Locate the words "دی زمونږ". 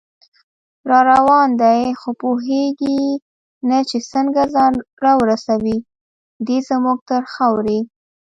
6.47-6.99